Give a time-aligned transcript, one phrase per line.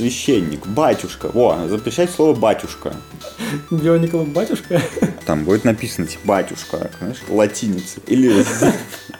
[0.00, 1.28] священник, батюшка.
[1.32, 2.94] Во, запрещать слово батюшка.
[3.70, 4.80] Биоников батюшка.
[5.26, 8.02] Там будет написано, типа, батюшка, знаешь, латиницей.
[8.06, 8.44] Или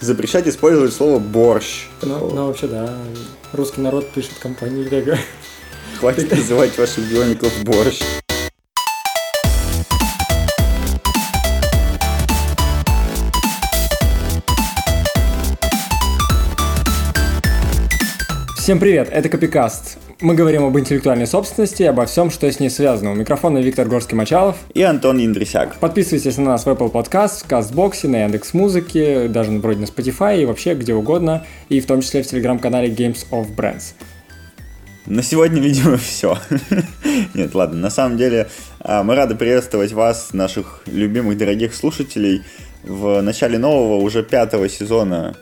[0.00, 1.88] запрещать использовать слово борщ.
[2.00, 2.96] Ну, ну, вообще, да.
[3.52, 5.18] Русский народ пишет компании Лего.
[5.98, 8.00] Хватит называть ваших биоников борщ.
[18.70, 19.98] Всем привет, это Копикаст.
[20.20, 23.10] Мы говорим об интеллектуальной собственности и обо всем, что с ней связано.
[23.10, 24.54] У микрофона Виктор Горский-Мачалов.
[24.74, 25.74] И Антон Индрисяк.
[25.80, 30.40] Подписывайтесь на нас в Apple Podcast, в Кастбоксе, на Яндекс Музыке, даже вроде на Spotify
[30.40, 33.94] и вообще где угодно, и в том числе в телеграм-канале Games of Brands.
[35.04, 36.38] На сегодня, видимо, все.
[37.34, 38.46] Нет, ладно, на самом деле
[38.78, 42.44] а, мы рады приветствовать вас, наших любимых, дорогих слушателей,
[42.84, 45.34] в начале нового, уже пятого сезона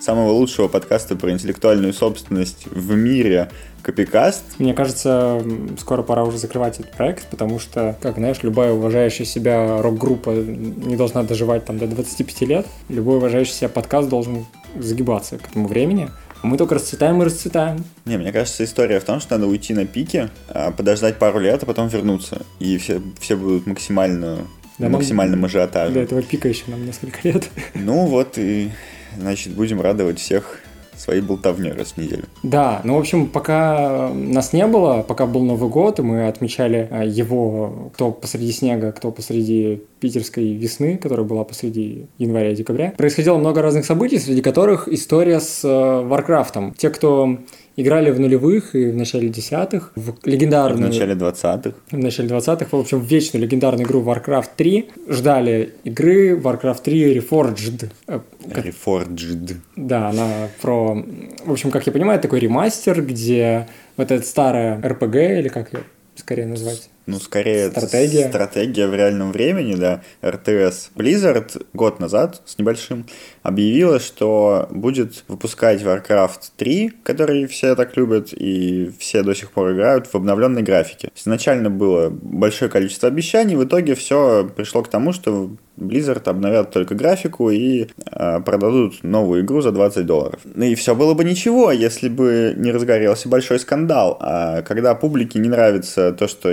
[0.00, 3.50] самого лучшего подкаста про интеллектуальную собственность в мире
[3.82, 4.42] Копикаст.
[4.58, 5.42] Мне кажется,
[5.78, 10.96] скоро пора уже закрывать этот проект, потому что, как знаешь, любая уважающая себя рок-группа не
[10.96, 12.66] должна доживать там до 25 лет.
[12.88, 16.10] Любой уважающий себя подкаст должен загибаться к этому времени.
[16.42, 17.84] А мы только расцветаем и расцветаем.
[18.04, 21.62] Не, мне кажется, история в том, что надо уйти на пике, а подождать пару лет,
[21.62, 22.42] а потом вернуться.
[22.58, 24.46] И все, все будут максимально
[24.78, 25.92] да, максимальном ажиотаже.
[25.92, 27.48] Для этого пика еще нам несколько лет.
[27.74, 28.70] Ну вот и
[29.18, 30.60] значит, будем радовать всех
[30.96, 32.24] своей болтовней раз в неделю.
[32.42, 36.88] Да, ну, в общем, пока нас не было, пока был Новый год, и мы отмечали
[36.90, 42.94] а, его, кто посреди снега, кто посреди питерской весны, которая была посреди января и декабря,
[42.96, 46.74] происходило много разных событий, среди которых история с э, Варкрафтом.
[46.74, 47.38] Те, кто
[47.76, 50.90] играли в нулевых и в начале десятых, в легендарную...
[50.90, 51.74] В начале двадцатых.
[51.90, 54.90] В начале двадцатых, в общем, в вечную легендарную игру Warcraft 3.
[55.08, 57.90] Ждали игры Warcraft 3 Reforged.
[58.08, 59.56] Э, Reforged.
[59.76, 61.04] Да, она про...
[61.44, 65.80] В общем, как я понимаю, такой ремастер, где вот эта старая RPG, или как ее
[66.16, 66.88] скорее назвать?
[67.06, 68.28] Ну, скорее стратегия.
[68.28, 70.90] стратегия в реальном времени, да, РТС.
[70.94, 73.06] Blizzard год назад с небольшим
[73.42, 79.72] объявила, что будет выпускать Warcraft 3, который все так любят и все до сих пор
[79.72, 81.10] играют в обновленной графике.
[81.14, 86.94] Изначально было большое количество обещаний, в итоге все пришло к тому, что Blizzard обновят только
[86.94, 90.40] графику и э, продадут новую игру за 20 долларов.
[90.44, 94.16] Ну и все было бы ничего, если бы не разгорелся большой скандал.
[94.20, 96.50] А когда публике не нравится то, что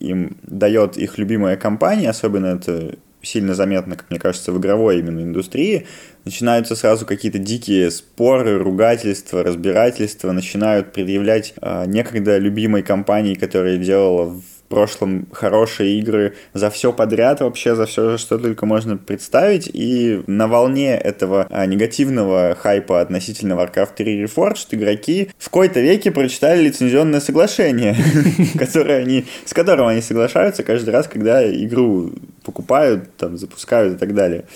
[0.00, 5.20] им дает их любимая компания, особенно это сильно заметно, как мне кажется, в игровой именно
[5.20, 5.86] индустрии,
[6.24, 14.40] начинаются сразу какие-то дикие споры, ругательства, разбирательства, начинают предъявлять э, некогда любимой компании, которая делала
[14.66, 19.70] в прошлом хорошие игры за все подряд, вообще за все, что только можно представить.
[19.72, 26.10] И на волне этого а, негативного хайпа относительно Warcraft 3 Reforged игроки в какой-то веке
[26.10, 27.96] прочитали лицензионное соглашение,
[28.58, 32.12] которое они, с которым они соглашаются каждый раз, когда игру
[32.44, 34.46] покупают, там, запускают и так далее.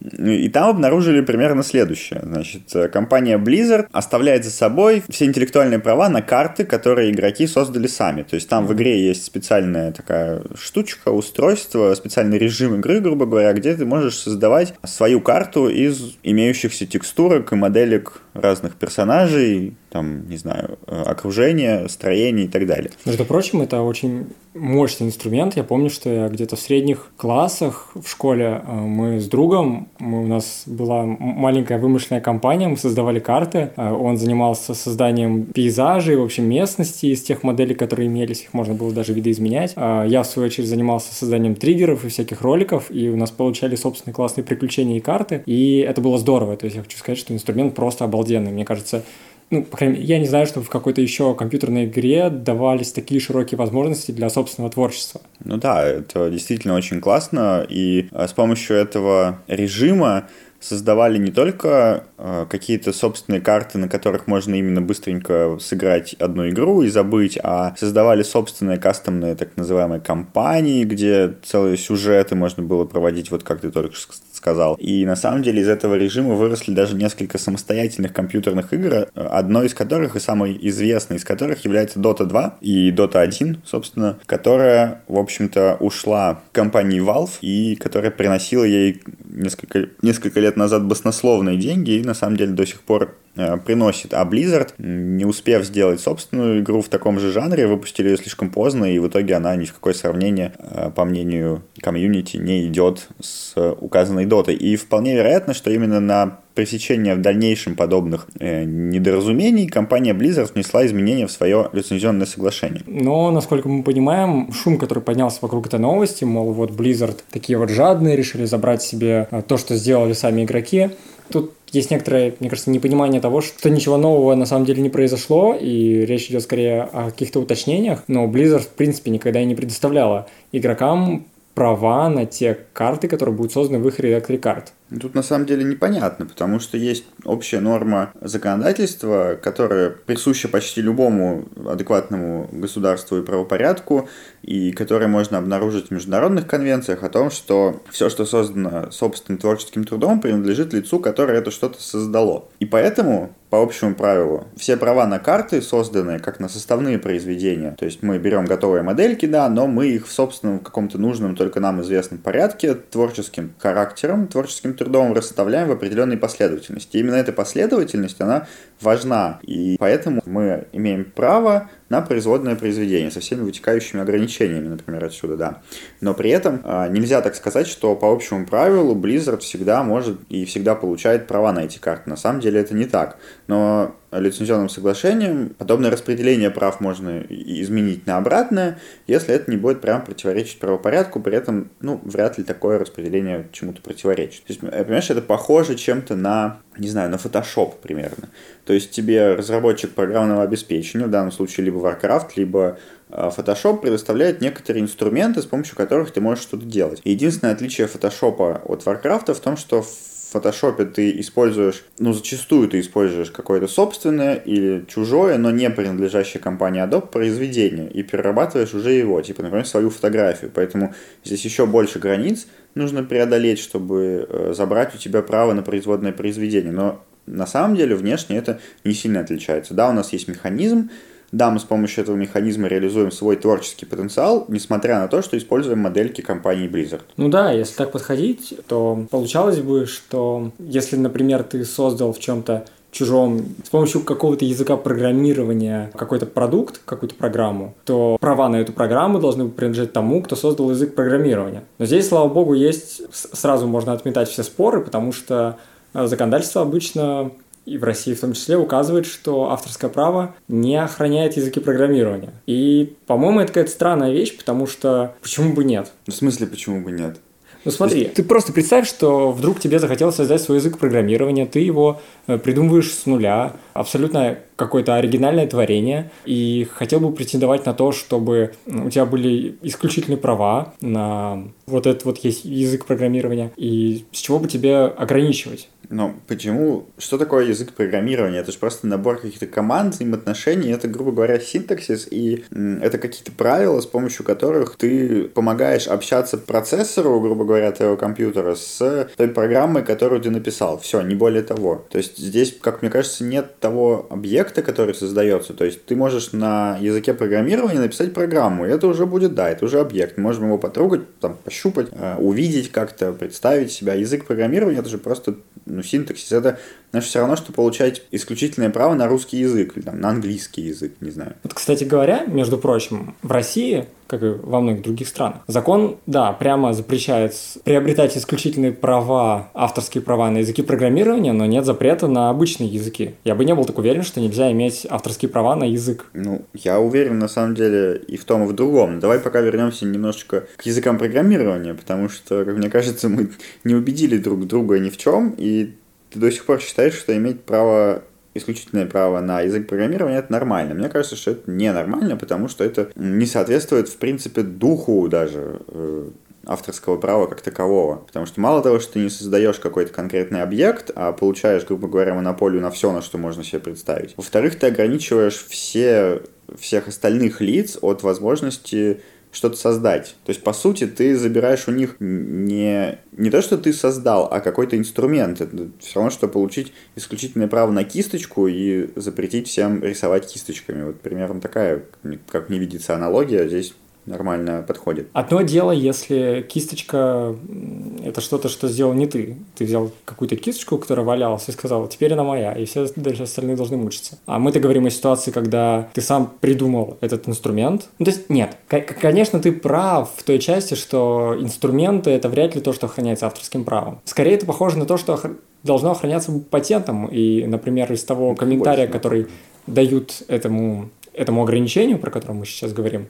[0.00, 2.20] И там обнаружили примерно следующее.
[2.22, 2.62] Значит,
[2.92, 8.22] компания Blizzard оставляет за собой все интеллектуальные права на карты, которые игроки создали сами.
[8.22, 13.52] То есть там в игре есть специальная такая штучка, устройство, специальный режим игры, грубо говоря,
[13.52, 20.36] где ты можешь создавать свою карту из имеющихся текстурок и моделек разных персонажей, там, не
[20.36, 22.90] знаю, э, окружения, строения и так далее.
[23.04, 25.56] Между прочим, это очень мощный инструмент.
[25.56, 30.22] Я помню, что я где-то в средних классах в школе э, мы с другом, мы,
[30.22, 33.72] у нас была маленькая вымышленная компания, мы создавали карты.
[33.76, 38.74] Э, он занимался созданием пейзажей, в общем, местности из тех моделей, которые имелись, их можно
[38.74, 39.74] было даже видоизменять.
[39.76, 44.14] Я, в свою очередь, занимался созданием триггеров и всяких роликов, и у нас получали собственные
[44.14, 46.56] классные приключения и карты, и это было здорово.
[46.56, 48.52] То есть я хочу сказать, что инструмент просто обалденный.
[48.52, 49.02] Мне кажется,
[49.50, 53.20] ну, по крайней мере, я не знаю, что в какой-то еще компьютерной игре давались такие
[53.20, 55.20] широкие возможности для собственного творчества.
[55.44, 60.28] Ну да, это действительно очень классно, и а, с помощью этого режима
[60.60, 66.82] создавали не только э, какие-то собственные карты, на которых можно именно быстренько сыграть одну игру
[66.82, 73.30] и забыть, а создавали собственные кастомные так называемые кампании, где целые сюжеты можно было проводить,
[73.30, 73.96] вот как ты только
[74.40, 74.74] сказал.
[74.76, 79.74] И на самом деле из этого режима выросли даже несколько самостоятельных компьютерных игр, одной из
[79.74, 85.18] которых и самой известной из которых является Dota 2 и Dota 1, собственно, которая, в
[85.18, 92.02] общем-то, ушла компании Valve и которая приносила ей несколько, несколько лет назад баснословные деньги и
[92.02, 93.16] на самом деле до сих пор
[93.64, 94.12] приносит.
[94.14, 98.84] А Blizzard, не успев сделать собственную игру в таком же жанре, выпустили ее слишком поздно,
[98.84, 103.54] и в итоге она ни в какое сравнение, э, по мнению комьюнити, не идет с
[103.80, 104.54] указанной дотой.
[104.54, 110.84] И вполне вероятно, что именно на пресечения в дальнейшем подобных э, недоразумений компания Blizzard внесла
[110.84, 112.82] изменения в свое лицензионное соглашение.
[112.86, 117.70] Но, насколько мы понимаем, шум, который поднялся вокруг этой новости, мол, вот Blizzard такие вот
[117.70, 120.90] жадные, решили забрать себе э, то, что сделали сами игроки,
[121.30, 125.54] Тут есть некоторое, мне кажется, непонимание того, что ничего нового на самом деле не произошло,
[125.54, 130.26] и речь идет скорее о каких-то уточнениях, но Blizzard, в принципе, никогда и не предоставляла
[130.52, 134.72] игрокам права на те карты, которые будут созданы в их редакторе карт.
[135.00, 141.44] Тут на самом деле непонятно, потому что есть общая норма законодательства, которая присуща почти любому
[141.68, 144.08] адекватному государству и правопорядку,
[144.42, 149.84] и которая можно обнаружить в международных конвенциях о том, что все, что создано собственным творческим
[149.84, 152.48] трудом, принадлежит лицу, которое это что-то создало.
[152.58, 154.46] И поэтому по общему правилу.
[154.56, 157.74] Все права на карты созданы как на составные произведения.
[157.78, 161.58] То есть мы берем готовые модельки, да, но мы их в собственном каком-то нужном, только
[161.58, 166.96] нам известном порядке, творческим характером, творческим трудом расставляем в определенной последовательности.
[166.96, 168.46] И именно эта последовательность, она
[168.80, 169.40] важна.
[169.42, 175.62] И поэтому мы имеем право на производное произведение со всеми вытекающими ограничениями, например, отсюда, да.
[176.00, 180.44] Но при этом а, нельзя так сказать, что по общему правилу Blizzard всегда может и
[180.44, 182.08] всегда получает права на эти карты.
[182.08, 183.18] На самом деле это не так.
[183.48, 190.04] Но лицензионным соглашением подобное распределение прав можно изменить на обратное, если это не будет прям
[190.04, 194.44] противоречить правопорядку, при этом, ну, вряд ли такое распределение чему-то противоречит.
[194.44, 198.28] То есть, э, понимаешь, это похоже чем-то на, не знаю, на Photoshop примерно.
[198.64, 202.78] То есть тебе разработчик программного обеспечения, в данном случае либо Warcraft, либо
[203.10, 207.00] э, Photoshop предоставляет некоторые инструменты, с помощью которых ты можешь что-то делать.
[207.04, 209.88] Единственное отличие Photoshop от Warcraft в том, что в
[210.30, 216.82] фотошопе ты используешь, ну, зачастую ты используешь какое-то собственное или чужое, но не принадлежащее компании
[216.82, 220.50] Adobe произведение и перерабатываешь уже его, типа, например, свою фотографию.
[220.54, 220.94] Поэтому
[221.24, 226.72] здесь еще больше границ нужно преодолеть, чтобы э, забрать у тебя право на производное произведение.
[226.72, 229.74] Но на самом деле внешне это не сильно отличается.
[229.74, 230.90] Да, у нас есть механизм,
[231.32, 235.80] да, мы с помощью этого механизма реализуем свой творческий потенциал, несмотря на то, что используем
[235.80, 237.02] модельки компании Blizzard.
[237.16, 242.64] Ну да, если так подходить, то получалось бы, что если, например, ты создал в чем-то
[242.90, 249.20] чужом с помощью какого-то языка программирования какой-то продукт, какую-то программу, то права на эту программу
[249.20, 251.62] должны принадлежать тому, кто создал язык программирования.
[251.78, 255.56] Но здесь, слава богу, есть сразу можно отметать все споры, потому что
[255.94, 257.30] э, законодательство обычно
[257.66, 262.32] и в России в том числе указывает, что авторское право не охраняет языки программирования.
[262.46, 265.92] И, по-моему, это какая-то странная вещь, потому что почему бы нет?
[266.06, 267.18] В смысле, почему бы нет?
[267.64, 268.14] Ну смотри, есть...
[268.14, 272.90] ты просто представь, что вдруг тебе захотелось создать свой язык программирования, ты его э, придумываешь
[272.90, 279.04] с нуля, абсолютно какое-то оригинальное творение, и хотел бы претендовать на то, чтобы у тебя
[279.04, 284.84] были исключительные права на вот этот вот есть язык программирования, и с чего бы тебе
[284.84, 285.68] ограничивать?
[285.88, 286.86] Но почему?
[286.98, 288.38] Что такое язык программирования?
[288.38, 293.80] Это же просто набор каких-то команд, взаимоотношений, это, грубо говоря, синтаксис, и это какие-то правила,
[293.80, 300.20] с помощью которых ты помогаешь общаться процессору, грубо говоря, твоего компьютера с той программой, которую
[300.20, 300.78] ты написал.
[300.78, 301.84] Все, не более того.
[301.90, 305.54] То есть здесь, как мне кажется, нет того объекта, который создается.
[305.54, 309.64] То есть ты можешь на языке программирования написать программу, и это уже будет, да, это
[309.64, 310.16] уже объект.
[310.16, 313.94] Мы можем его потрогать, там, пощупать, э, увидеть как-то, представить себя.
[313.94, 315.34] Язык программирования это же просто
[315.70, 316.58] ну, синтаксис, это
[316.90, 320.94] значит все равно, что получать исключительное право на русский язык, или там, на английский язык,
[321.00, 321.34] не знаю.
[321.42, 325.38] Вот, кстати говоря, между прочим, в России как и во многих других странах.
[325.46, 332.08] Закон, да, прямо запрещает приобретать исключительные права, авторские права на языки программирования, но нет запрета
[332.08, 333.14] на обычные языки.
[333.24, 336.06] Я бы не был так уверен, что нельзя иметь авторские права на язык.
[336.12, 338.98] Ну, я уверен, на самом деле, и в том, и в другом.
[338.98, 343.30] Давай пока вернемся немножечко к языкам программирования, потому что, как мне кажется, мы
[343.64, 345.76] не убедили друг друга ни в чем, и
[346.10, 348.02] ты до сих пор считаешь, что иметь право
[348.34, 350.74] исключительное право на язык программирования, это нормально.
[350.74, 356.10] Мне кажется, что это ненормально, потому что это не соответствует, в принципе, духу даже э,
[356.46, 357.96] авторского права как такового.
[357.96, 362.14] Потому что мало того, что ты не создаешь какой-то конкретный объект, а получаешь, грубо говоря,
[362.14, 364.14] монополию на все, на что можно себе представить.
[364.16, 366.22] Во-вторых, ты ограничиваешь все,
[366.58, 369.00] всех остальных лиц от возможности
[369.32, 370.16] что-то создать.
[370.24, 374.40] То есть, по сути, ты забираешь у них не, не то, что ты создал, а
[374.40, 375.40] какой-то инструмент.
[375.40, 380.84] Это все равно, что получить исключительное право на кисточку и запретить всем рисовать кисточками.
[380.84, 381.84] Вот примерно такая,
[382.28, 383.74] как мне видится, аналогия здесь
[384.10, 385.08] нормально подходит.
[385.12, 387.34] Одно дело, если кисточка—
[388.04, 389.36] это что-то, что сделал не ты.
[389.56, 393.56] Ты взял какую-то кисточку, которая валялась, и сказал, теперь она моя, и все дальше остальные
[393.56, 394.18] должны мучиться.
[394.26, 397.88] А мы-то говорим о ситуации, когда ты сам придумал этот инструмент.
[397.98, 402.60] Ну, то есть, нет, конечно, ты прав в той части, что инструменты— это вряд ли
[402.60, 404.00] то, что охраняется авторским правом.
[404.04, 405.18] Скорее, это похоже на то, что
[405.62, 407.06] должно охраняться патентом.
[407.06, 409.26] И, например, из того комментария, который
[409.66, 413.06] дают этому, этому ограничению, про которое мы сейчас говорим,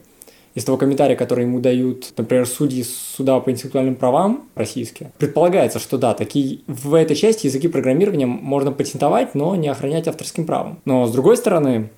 [0.53, 5.97] из того комментария, который ему дают, например, судьи суда по интеллектуальным правам российские, предполагается, что
[5.97, 10.79] да, такие, в этой части языки программирования можно патентовать, но не охранять авторским правом.
[10.85, 11.89] Но с другой стороны,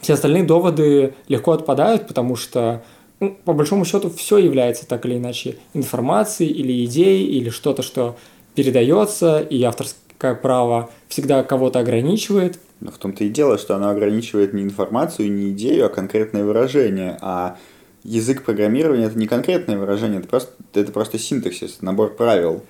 [0.00, 2.82] все остальные доводы легко отпадают, потому что
[3.20, 8.16] ну, по большому счету все является так или иначе информацией или идеей или что-то, что
[8.56, 12.58] передается, и авторское право всегда кого-то ограничивает.
[12.80, 17.16] Но в том-то и дело, что оно ограничивает не информацию, не идею, а конкретное выражение.
[17.20, 17.58] А
[18.04, 22.62] язык программирования это не конкретное выражение, это просто, это просто синтаксис, набор правил.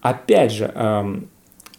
[0.00, 1.28] Опять же, эм,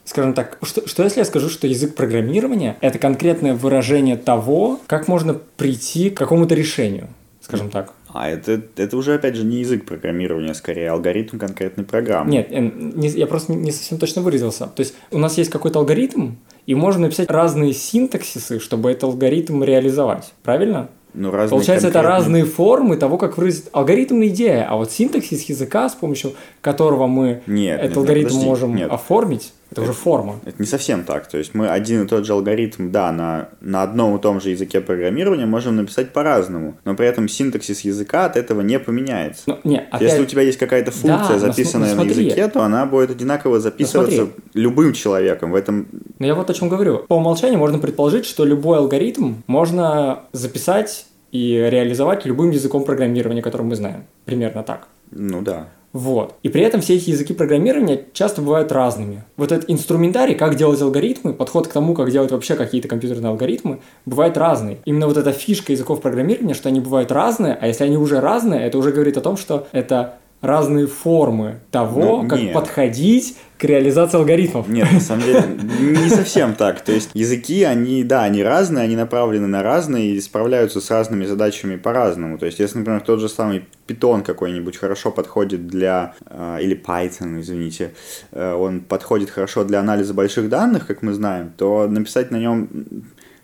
[0.06, 5.08] скажем так, что, что если я скажу, что язык программирования это конкретное выражение того, как
[5.08, 7.08] можно прийти к какому-то решению,
[7.42, 7.94] скажем так.
[8.12, 12.32] А это, это уже, опять же, не язык программирования, а скорее алгоритм конкретной программы.
[12.32, 14.66] Нет, не, я просто не совсем точно выразился.
[14.66, 19.64] То есть у нас есть какой-то алгоритм, и можно написать разные синтаксисы, чтобы этот алгоритм
[19.64, 20.34] реализовать.
[20.42, 20.90] Правильно?
[21.14, 22.10] Ну, разные Получается, конкретные...
[22.10, 27.08] это разные формы того, как выразить алгоритм идея, а вот синтаксис языка, с помощью которого
[27.08, 28.92] мы нет, этот нет, алгоритм подожди, можем нет.
[28.92, 30.40] оформить, это, это уже форма.
[30.46, 31.28] Это не совсем так.
[31.28, 34.50] То есть мы один и тот же алгоритм, да, на, на одном и том же
[34.50, 39.44] языке программирования можем написать по-разному, но при этом синтаксис языка от этого не поменяется.
[39.48, 40.02] Но, не, опять...
[40.02, 43.12] Если у тебя есть какая-то функция, да, записанная но, но на языке, то она будет
[43.12, 45.52] одинаково записываться любым человеком.
[45.52, 45.88] В этом...
[46.18, 47.00] Но я вот о чем говорю.
[47.08, 53.64] По умолчанию можно предположить, что любой алгоритм можно записать и реализовать любым языком программирования, который
[53.64, 54.06] мы знаем.
[54.26, 54.88] Примерно так.
[55.12, 55.68] Ну да.
[55.92, 56.36] Вот.
[56.44, 59.24] И при этом все эти языки программирования часто бывают разными.
[59.38, 63.80] Вот этот инструментарий, как делать алгоритмы, подход к тому, как делать вообще какие-то компьютерные алгоритмы,
[64.06, 64.78] бывает разный.
[64.86, 68.62] Именно вот эта фишка языков программирования, что они бывают разные, а если они уже разные,
[68.62, 72.54] это уже говорит о том, что это разные формы того, ну, как нет.
[72.54, 74.70] подходить к реализации алгоритмов.
[74.70, 75.44] Нет, на самом деле
[75.82, 76.80] не совсем так.
[76.80, 81.26] То есть языки, они, да, они разные, они направлены на разные и справляются с разными
[81.26, 82.38] задачами по-разному.
[82.38, 87.42] То есть, если, например, тот же самый Python какой-нибудь хорошо подходит для, э, или Python,
[87.42, 87.92] извините,
[88.32, 92.70] э, он подходит хорошо для анализа больших данных, как мы знаем, то написать на нем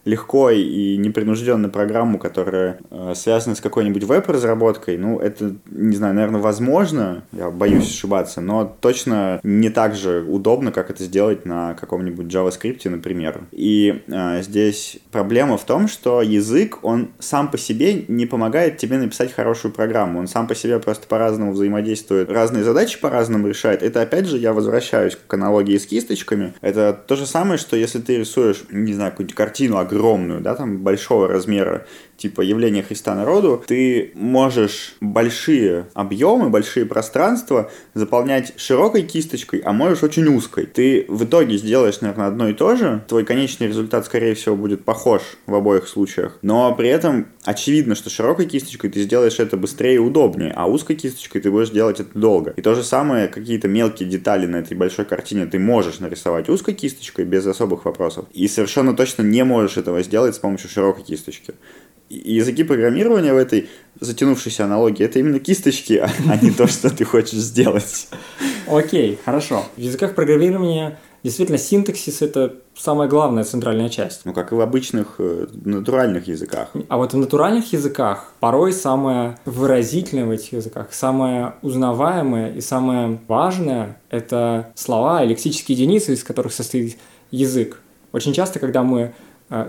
[0.05, 6.41] легко и непринужденно программу, которая э, связана с какой-нибудь веб-разработкой, ну, это, не знаю, наверное,
[6.41, 12.27] возможно, я боюсь ошибаться, но точно не так же удобно, как это сделать на каком-нибудь
[12.27, 13.41] JavaScript, например.
[13.51, 18.97] И э, здесь проблема в том, что язык, он сам по себе не помогает тебе
[18.99, 23.81] написать хорошую программу, он сам по себе просто по-разному взаимодействует, разные задачи по-разному решает.
[23.81, 26.53] Это, опять же, я возвращаюсь к аналогии с кисточками.
[26.61, 30.77] Это то же самое, что если ты рисуешь, не знаю, какую-нибудь картину огромную, да, там
[30.77, 31.85] большого размера,
[32.17, 40.03] типа явление Христа народу, ты можешь большие объемы, большие пространства заполнять широкой кисточкой, а можешь
[40.03, 40.65] очень узкой.
[40.65, 44.83] Ты в итоге сделаешь, наверное, одно и то же, твой конечный результат, скорее всего, будет
[44.83, 49.95] похож в обоих случаях, но при этом очевидно, что широкой кисточкой ты сделаешь это быстрее
[49.95, 52.53] и удобнее, а узкой кисточкой ты будешь делать это долго.
[52.55, 56.73] И то же самое, какие-то мелкие детали на этой большой картине ты можешь нарисовать узкой
[56.73, 61.53] кисточкой без особых вопросов, и совершенно точно не можешь этого сделать с помощью широкой кисточки
[62.09, 63.69] языки программирования в этой
[63.99, 68.07] затянувшейся аналогии это именно кисточки, а, а не то, что ты хочешь сделать.
[68.67, 69.63] Окей, хорошо.
[69.75, 74.21] В языках программирования действительно синтаксис это самая главная центральная часть.
[74.25, 76.69] Ну, как и в обычных э, натуральных языках.
[76.87, 83.19] А вот в натуральных языках порой самое выразительное в этих языках, самое узнаваемое и самое
[83.27, 86.97] важное– это слова и лексические единицы, из которых состоит
[87.31, 87.79] язык.
[88.11, 89.13] Очень часто, когда мы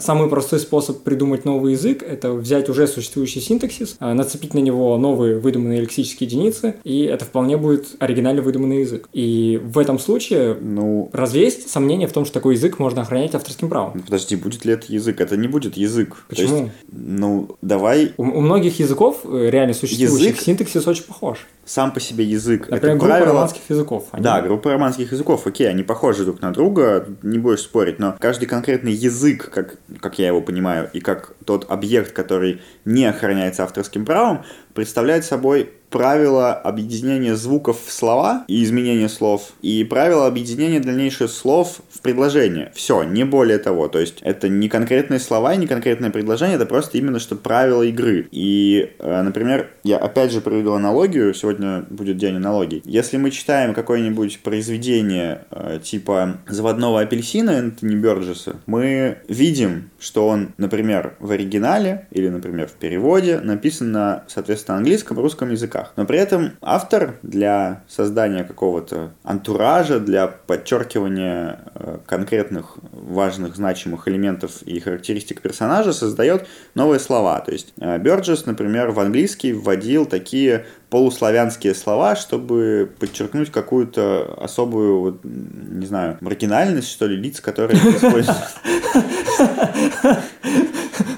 [0.00, 4.96] самый простой способ придумать новый язык– это взять уже существующий синтаксис, а, нацепить на него
[4.96, 9.08] новые выдуманные лексические единицы, и это вполне будет оригинально выдуманный язык.
[9.12, 13.34] И в этом случае ну, разве есть сомнение в том, что такой язык можно охранять
[13.34, 13.92] авторским правом?
[13.94, 15.20] Ну, подожди, будет ли это язык?
[15.20, 16.24] Это не будет язык.
[16.28, 16.56] Почему?
[16.56, 18.12] есть, ну, давай...
[18.16, 20.40] У, у многих языков э, реально существующих язык...
[20.40, 22.68] синтаксис очень похож сам по себе язык.
[22.70, 23.32] Например, это группа правило...
[23.32, 24.08] романских языков.
[24.12, 24.22] Они...
[24.22, 28.46] Да, группа романских языков, окей, они похожи друг на друга, не будешь спорить, но каждый
[28.46, 34.06] конкретный язык, как, как я его понимаю, и как тот объект, который не охраняется авторским
[34.06, 34.44] правом,
[34.74, 41.80] представляет собой правила объединения звуков в слова и изменения слов, и правила объединения дальнейших слов
[41.88, 42.70] в предложение.
[42.74, 43.88] Все, не более того.
[43.88, 47.82] То есть это не конкретные слова и не конкретное предложение, это просто именно что правила
[47.82, 48.28] игры.
[48.30, 52.82] И, э, например, я опять же приведу аналогию, сегодня будет день аналогий.
[52.84, 60.50] Если мы читаем какое-нибудь произведение э, типа «Заводного апельсина» Энтони Бёрджеса, мы видим, что он,
[60.58, 65.85] например, в оригинале или, например, в переводе написан на, соответственно, английском, русском языках.
[65.96, 74.62] Но при этом автор для создания какого-то антуража, для подчеркивания э, конкретных важных, значимых элементов
[74.62, 77.40] и характеристик персонажа создает новые слова.
[77.40, 85.00] То есть э, Бёрджес, например, в английский вводил такие полуславянские слова, чтобы подчеркнуть какую-то особую,
[85.00, 87.80] вот, не знаю, маргинальность, что ли, лиц, которые.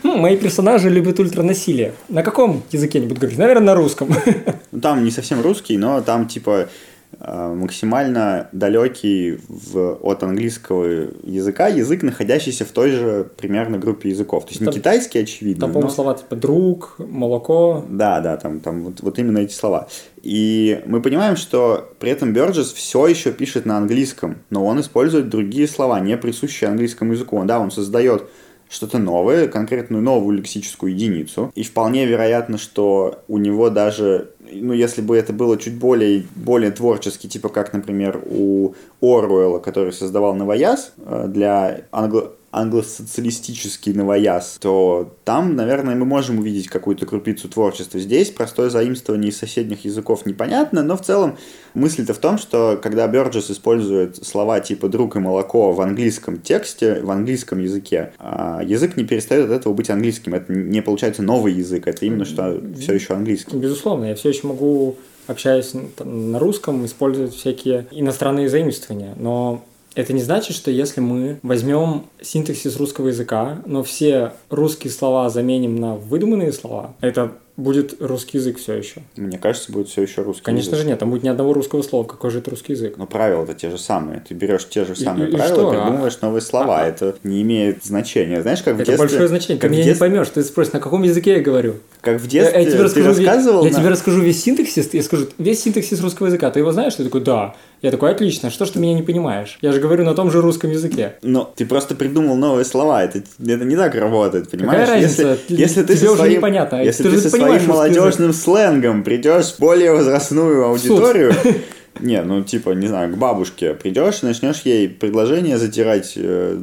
[0.08, 1.92] Ну, мои персонажи любят ультранасилие.
[2.08, 3.38] На каком языке они будут говорить?
[3.38, 4.08] Наверное, на русском.
[4.70, 6.68] Ну, там не совсем русский, но там типа
[7.20, 14.44] Э, максимально далекий в, от английского языка язык, находящийся в той же примерно группе языков.
[14.44, 15.62] То есть там, не китайский, очевидно.
[15.62, 15.94] Там, по-моему, но...
[15.94, 17.84] слова типа друг, молоко.
[17.88, 19.88] Да, да, там, там вот, вот именно эти слова.
[20.22, 25.28] И мы понимаем, что при этом Бёрджес все еще пишет на английском, но он использует
[25.28, 27.42] другие слова, не присущие английскому языку.
[27.44, 28.28] Да, он создает
[28.68, 31.52] что-то новое, конкретную новую лексическую единицу.
[31.54, 36.70] И вполне вероятно, что у него даже ну, если бы это было чуть более, более
[36.70, 45.14] творчески, типа как, например, у Оруэлла, который создавал новояз э, для англо англосоциалистический новояз, то
[45.24, 48.00] там, наверное, мы можем увидеть какую-то крупицу творчества.
[48.00, 51.36] Здесь простое заимствование из соседних языков непонятно, но в целом
[51.74, 57.00] мысль-то в том, что когда Бёрджес использует слова типа «друг» и «молоко» в английском тексте,
[57.02, 60.34] в английском языке, а язык не перестает от этого быть английским.
[60.34, 63.56] Это не получается новый язык, это именно что все еще английский.
[63.56, 69.14] Безусловно, я все еще могу общаясь на русском, использовать всякие иностранные заимствования.
[69.16, 69.62] Но
[69.98, 75.74] это не значит, что если мы возьмем синтаксис русского языка, но все русские слова заменим
[75.74, 79.02] на выдуманные слова, это будет русский язык все еще.
[79.16, 80.82] Мне кажется, будет все еще русский Конечно язык.
[80.84, 82.04] же нет, там будет ни одного русского слова.
[82.04, 82.94] Какой же это русский язык?
[82.96, 84.22] Но правила-то те же самые.
[84.26, 86.26] Ты берешь те же самые и, правила, и придумываешь а?
[86.26, 86.80] новые слова.
[86.82, 88.40] А, это не имеет значения.
[88.42, 89.08] Знаешь, как в это детстве...
[89.08, 89.60] большое значение.
[89.60, 89.94] Ты меня детстве...
[89.94, 90.28] не поймешь.
[90.28, 91.74] Ты спросишь, на каком языке я говорю.
[92.00, 93.64] Как в детстве я, я тебе расскажу, ты рассказывал...
[93.64, 93.76] Я на...
[93.76, 96.52] тебе расскажу весь синтаксис, я скажу, весь синтаксис русского языка.
[96.52, 96.94] Ты его знаешь?
[96.94, 97.56] Ты такой, да.
[97.80, 99.56] Я такой, отлично, что ж ты меня не понимаешь?
[99.62, 101.14] Я же говорю на том же русском языке.
[101.22, 104.80] Но ты просто придумал новые слова, это, это не так работает, понимаешь?
[104.80, 105.38] Какая разница?
[105.48, 106.82] Если, если ты Тебе со своим, непонятно.
[106.82, 109.02] Если ты, ты со своим молодежным сленгом.
[109.02, 111.32] Придешь в более возрастную аудиторию,
[112.00, 116.58] не, ну типа, не знаю, к бабушке придешь, начнешь ей предложение затирать э,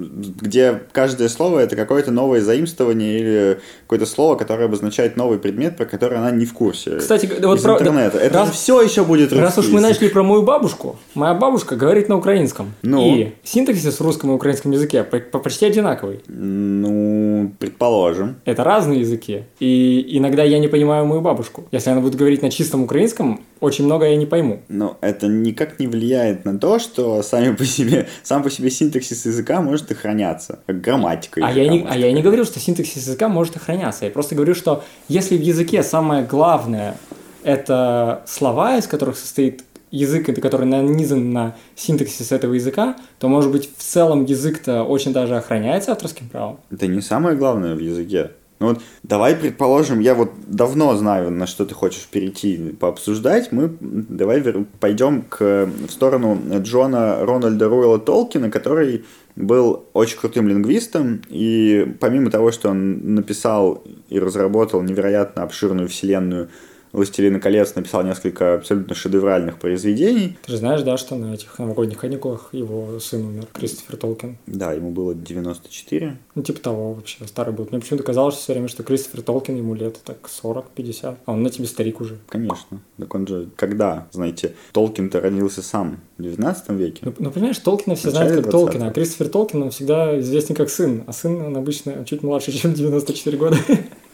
[0.00, 5.84] где каждое слово это какое-то новое заимствование или какое-то слово, которое обозначает новый предмет, про
[5.84, 6.96] который она не в курсе.
[6.96, 7.74] Кстати, вот из про...
[7.74, 8.18] интернета.
[8.18, 8.50] Это раз...
[8.50, 12.72] все еще будет Раз уж мы начали про мою бабушку, моя бабушка говорит на украинском.
[12.82, 13.14] Ну?
[13.14, 16.20] И синтаксис в русском и украинском языке почти одинаковый.
[16.28, 18.36] Ну, предположим.
[18.44, 19.44] Это разные языки.
[19.58, 21.66] И иногда я не понимаю мою бабушку.
[21.72, 24.62] Если она будет говорить на чистом украинском, очень много я не пойму.
[24.68, 29.26] Но это никак не влияет на то, что сами по себе, сам по себе синтаксис
[29.26, 31.40] языка может охраняться, как грамматика.
[31.44, 34.04] А я, не, а я не говорю, что синтаксис языка может охраняться.
[34.04, 36.96] Я просто говорю, что если в языке самое главное
[37.42, 43.70] это слова, из которых состоит язык, который нанизан на синтаксис этого языка, то, может быть,
[43.76, 46.60] в целом язык-то очень даже охраняется авторским правом.
[46.70, 48.30] Это не самое главное в языке.
[48.60, 53.52] Ну вот давай предположим, я вот давно знаю, на что ты хочешь перейти пообсуждать.
[53.52, 54.42] Мы давай
[54.78, 59.06] пойдем к, в сторону Джона Рональда Руэлла Толкина, который
[59.46, 66.48] был очень крутым лингвистом, и помимо того, что он написал и разработал невероятно обширную вселенную
[66.92, 70.36] «Властелина колец» написал несколько абсолютно шедевральных произведений.
[70.42, 74.38] Ты же знаешь, да, что на этих новогодних каникулах его сын умер, Кристофер Толкин?
[74.46, 76.16] Да, ему было 94.
[76.34, 77.68] Ну, типа того вообще, старый был.
[77.70, 81.50] Мне почему-то казалось все время, что Кристофер Толкин ему лет так 40-50, а он на
[81.50, 82.18] тебе старик уже.
[82.28, 82.80] Конечно.
[82.98, 87.00] Так он же, когда, знаете, Толкин-то родился сам в 19 веке.
[87.02, 90.70] Ну, ну понимаешь, Толкина все знают как Толкина, а Кристофер Толкин он всегда известен как
[90.70, 93.56] сын, а сын он обычно чуть младше, чем 94 года.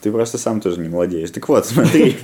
[0.02, 1.30] Ты просто сам тоже не молодеешь.
[1.30, 2.16] Так вот, смотри,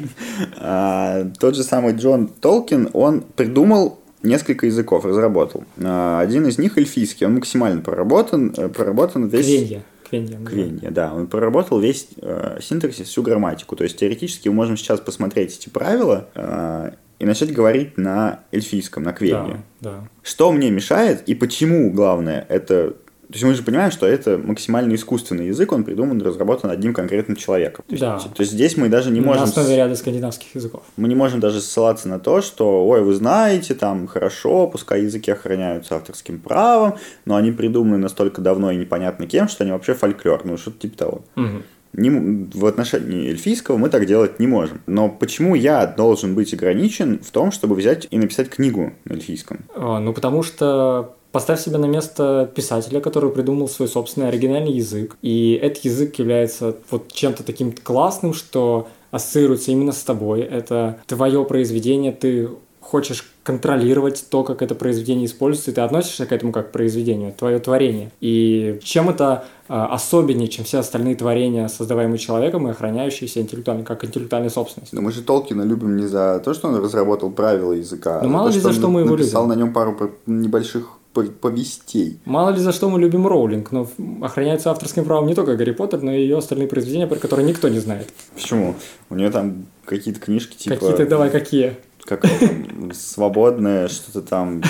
[0.59, 5.65] а, тот же самый Джон Толкин, он придумал несколько языков, разработал.
[5.83, 9.47] А, один из них эльфийский, он максимально проработан, э, проработан весь...
[9.47, 9.83] Квенья.
[10.09, 11.15] Квенья, Квенья, да.
[11.15, 13.77] Он проработал весь э, синтаксис, всю грамматику.
[13.77, 19.05] То есть теоретически мы можем сейчас посмотреть эти правила э, и начать говорить на эльфийском,
[19.05, 19.65] на квенье.
[19.81, 20.09] Да, да.
[20.23, 22.95] Что мне мешает и почему, главное, это
[23.33, 27.35] То есть мы же понимаем, что это максимально искусственный язык, он придуман, разработан одним конкретным
[27.35, 27.83] человеком.
[27.89, 28.19] То есть, Да.
[28.19, 29.45] то есть здесь мы даже не можем...
[29.45, 30.83] На основе ряда скандинавских языков.
[30.99, 35.31] Мы не можем даже ссылаться на то, что, ой, вы знаете, там, хорошо, пускай языки
[35.31, 40.43] охраняются авторским правом, но они придуманы настолько давно и непонятно кем, что они вообще фольклор,
[40.45, 41.23] ну, что-то типа того.
[41.37, 41.63] Мгм.
[41.95, 44.81] Не в отношении эльфийского мы так делать не можем.
[44.87, 49.61] Но почему я должен быть ограничен в том, чтобы взять и написать книгу на эльфийском?
[49.75, 55.17] А, Ну, потому что поставь себя на место писателя, который придумал свой собственный оригинальный язык.
[55.23, 60.41] И этот язык является вот чем-то таким классным, что ассоциируется именно с тобой.
[60.43, 62.49] Это твое произведение, ты
[62.81, 67.33] хочешь контролировать то, как это произведение используется, и ты относишься к этому как к произведению,
[67.33, 68.11] твое творение.
[68.21, 74.05] И чем это а, особеннее, чем все остальные творения, создаваемые человеком и охраняющиеся интеллектуально, как
[74.05, 74.93] интеллектуальная собственность.
[74.93, 78.31] Но мы же Толкина любим не за то, что он разработал правила языка, Ну, а
[78.31, 79.57] мало то, ли за он что мы его написал любим.
[79.59, 82.19] на нем пару небольших повестей.
[82.25, 83.89] Мало ли за что мы любим Роулинг, но
[84.23, 87.69] охраняется авторским правом не только Гарри Поттер, но и ее остальные произведения, про которые никто
[87.69, 88.09] не знает.
[88.35, 88.75] Почему?
[89.11, 90.77] У нее там какие-то книжки типа...
[90.77, 91.77] Какие-то, давай, какие?
[92.05, 94.63] Как она там, свободное, что-то там...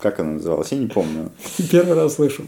[0.00, 0.70] Как она называлась?
[0.70, 1.30] Я не помню.
[1.70, 2.44] Первый раз слышу.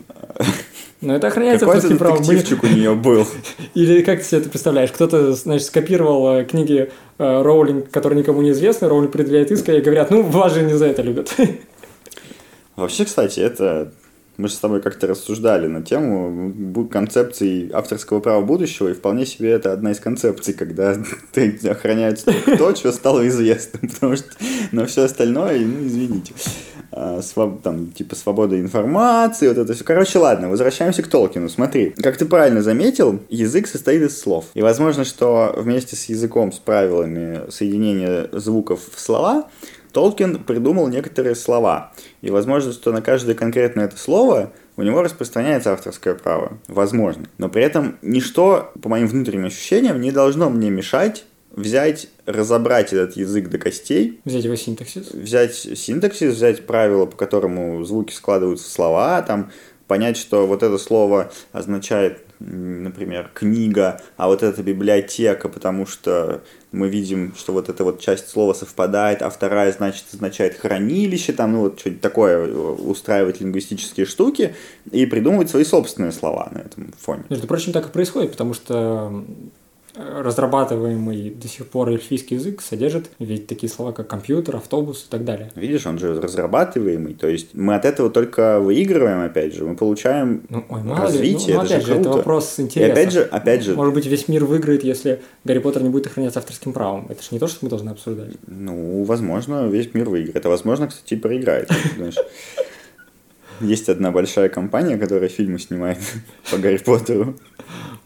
[1.00, 2.22] Но это охраняется Какой-то авторским правом.
[2.22, 3.26] Детективчик у нее был.
[3.74, 4.92] Или как ты себе это представляешь?
[4.92, 9.80] Кто-то, значит, скопировал э, книги э, Роулинг, которые никому не известны, Роулинг предъявляет иск, и
[9.80, 11.34] говорят, ну, вас же не за это любят.
[12.76, 13.92] Вообще, кстати, это...
[14.36, 19.50] Мы же с тобой как-то рассуждали на тему концепции авторского права будущего, и вполне себе
[19.52, 20.94] это одна из концепций, когда
[21.32, 24.28] ты охраняется то, что стало известным, потому что
[24.72, 26.34] на все остальное, ну, извините,
[26.92, 29.84] а, своб- там, типа, свобода информации, вот это все.
[29.84, 31.48] Короче, ладно, возвращаемся к Толкину.
[31.48, 34.46] Смотри, как ты правильно заметил, язык состоит из слов.
[34.54, 39.48] И возможно, что вместе с языком, с правилами соединения звуков в слова,
[39.96, 41.90] Толкин придумал некоторые слова.
[42.20, 46.59] И возможно, что на каждое конкретное это слово у него распространяется авторское право.
[46.68, 47.24] Возможно.
[47.38, 53.16] Но при этом ничто, по моим внутренним ощущениям, не должно мне мешать взять, разобрать этот
[53.16, 55.12] язык до костей, Взять его синтаксис.
[55.12, 59.50] взять синтаксис, взять правила, по которому звуки складываются в слова, там,
[59.87, 66.88] понять, что вот это слово означает, например, книга, а вот это библиотека, потому что мы
[66.88, 71.61] видим, что вот эта вот часть слова совпадает, а вторая, значит, означает хранилище, там, ну,
[71.61, 74.55] вот что-нибудь такое, э, устраивать лингвистические штуки
[74.90, 77.25] и придумывать свои собственные слова на этом фоне.
[77.31, 79.25] Между прочим, так и происходит, потому что
[79.96, 85.24] разрабатываемый до сих пор эльфийский язык содержит ведь такие слова, как компьютер, автобус и так
[85.24, 85.50] далее.
[85.54, 90.42] Видишь, он же разрабатываемый, то есть мы от этого только выигрываем, опять же, мы получаем
[90.48, 92.18] Ну, ой, мало ли, развитие, ну, это опять же же, это круто.
[92.18, 92.92] вопрос И интереса.
[92.92, 96.38] опять же, опять же, Может быть, весь мир выиграет, если Гарри Поттер не будет охраняться
[96.40, 97.06] авторским правом.
[97.09, 98.32] Это же не то, что мы должны обсуждать.
[98.46, 101.70] ну, возможно, весь мир выиграет, а возможно, кстати, и проиграет.
[103.60, 105.98] Есть одна большая компания, которая фильмы снимает
[106.50, 107.36] по Гарри Поттеру.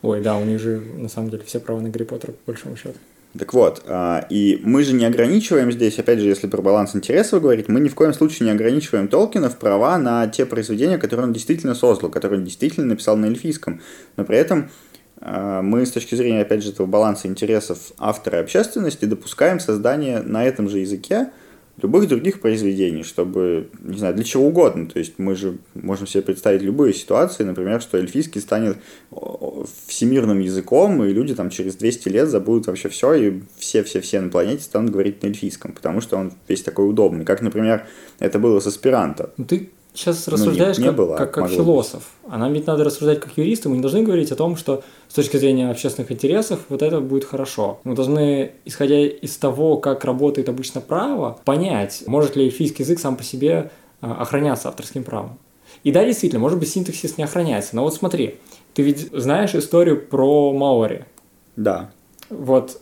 [0.02, 2.76] Ой, да, у них же на самом деле все права на Гарри Поттера, по большому
[2.76, 2.96] счету.
[3.38, 7.42] Так вот, а, и мы же не ограничиваем здесь, опять же, если про баланс интересов
[7.42, 11.26] говорить, мы ни в коем случае не ограничиваем Толкина в права на те произведения, которые
[11.26, 13.80] он действительно создал, которые он действительно написал на эльфийском.
[14.16, 14.70] Но при этом
[15.20, 20.22] а, мы с точки зрения, опять же, этого баланса интересов автора и общественности допускаем создание
[20.22, 21.30] на этом же языке
[21.82, 24.86] любых других произведений, чтобы, не знаю, для чего угодно.
[24.86, 28.76] То есть мы же можем себе представить любые ситуации, например, что эльфийский станет
[29.86, 34.62] всемирным языком, и люди там через 200 лет забудут вообще все, и все-все-все на планете
[34.62, 37.24] станут говорить на эльфийском, потому что он весь такой удобный.
[37.24, 37.86] Как, например,
[38.18, 39.32] это было с аспиранто.
[39.36, 42.04] Ну, ты сейчас Ну, рассуждаешь не как, было, как, как философ.
[42.28, 43.68] А нам ведь надо рассуждать как юристы.
[43.68, 47.24] Мы не должны говорить о том, что с точки зрения общественных интересов вот это будет
[47.24, 47.80] хорошо.
[47.84, 53.16] Мы должны, исходя из того, как работает обычно право, понять, может ли эльфийский язык сам
[53.16, 55.38] по себе а, охраняться авторским правом.
[55.84, 57.74] И да, действительно, может быть, синтаксис не охраняется.
[57.76, 58.36] Но вот смотри,
[58.74, 61.06] ты ведь знаешь историю про Маори.
[61.56, 61.90] Да.
[62.28, 62.80] Вот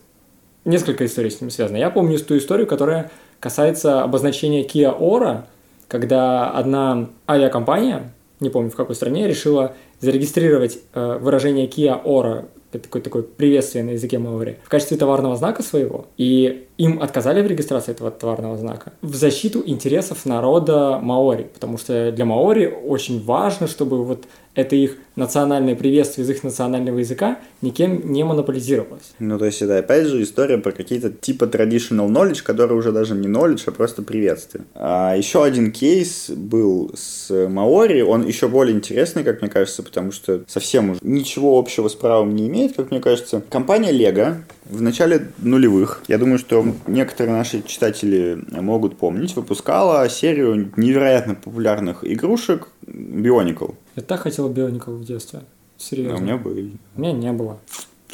[0.64, 1.76] несколько историй с ним связано.
[1.76, 5.44] Я помню ту историю, которая касается обозначения Ora,
[5.88, 12.84] когда одна авиакомпания, не помню в какой стране, решила зарегистрировать э, выражение Kia Ora, это
[12.84, 17.46] такое, такое приветствие на языке маори, в качестве товарного знака своего, и им отказали в
[17.46, 23.66] регистрации этого товарного знака в защиту интересов народа маори, потому что для маори очень важно,
[23.66, 24.26] чтобы вот
[24.58, 29.14] это их национальное приветствие из их национального языка никем не монополизировалось.
[29.20, 33.14] Ну, то есть это опять же история про какие-то типа traditional knowledge, который уже даже
[33.14, 34.64] не knowledge, а просто приветствие.
[34.74, 40.10] А еще один кейс был с Маори, он еще более интересный, как мне кажется, потому
[40.10, 43.40] что совсем уже ничего общего с правом не имеет, как мне кажется.
[43.48, 44.38] Компания Lego
[44.70, 52.04] в начале нулевых, я думаю, что некоторые наши читатели могут помнить, выпускала серию невероятно популярных
[52.04, 53.74] игрушек Bionicle.
[53.96, 55.40] Я так хотел Bionicle в детстве.
[55.76, 56.14] Серьезно.
[56.14, 56.72] А у меня были.
[56.96, 57.58] У меня не было.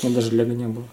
[0.02, 0.84] У меня даже Лего не было.